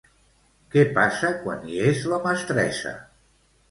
Què 0.75 0.85
passa 0.95 1.31
quan 1.43 1.69
hi 1.71 1.79
és 1.93 2.05
la 2.15 2.23
mestressa? 2.29 2.99